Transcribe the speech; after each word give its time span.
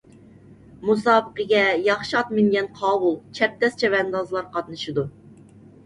مۇسابىقىگە 0.89 1.59
ياخشى 1.89 2.17
ئات 2.21 2.33
مىنگەن 2.39 2.73
قاۋۇل، 2.83 3.17
چەبدەس 3.41 3.81
چەۋەندازلار 3.85 4.53
قاتنىشىدۇ. 4.59 5.11